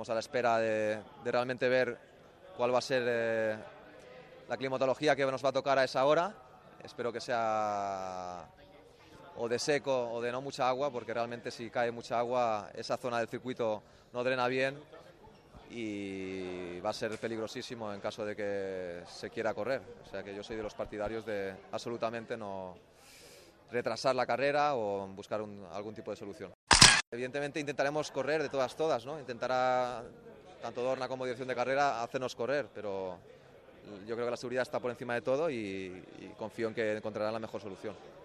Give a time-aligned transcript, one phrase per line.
[0.00, 1.94] Estamos a la espera de, realmente ver
[2.56, 3.54] cuál va a ser eh,
[4.48, 6.32] la climatología que nos va a tocar a esa hora.
[6.82, 8.48] Espero que sea
[9.36, 12.96] o de seco o de no mucha agua, porque realmente si cae mucha agua esa
[12.96, 13.82] zona del circuito
[14.14, 14.78] no drena bien
[15.68, 19.82] y va a ser peligrosísimo en caso de que se quiera correr.
[20.06, 22.74] O sea que yo soy de los partidarios de absolutamente no
[23.70, 25.40] retrasar la carrera o buscar
[25.72, 26.52] algún tipo de solución.
[27.10, 29.18] Evidentemente intentaremos correr de todas todas, ¿no?
[29.18, 30.02] Intentará
[30.62, 33.18] tanto Dorna como dirección de carrera hacernos correr, pero
[34.06, 36.04] yo creo que la seguridad está por encima de todo y
[36.38, 37.94] confío en que encontrarán la mejor solución.